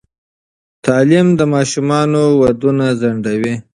[0.85, 3.53] تعلیم د ماشومانو ودونه ځنډوي.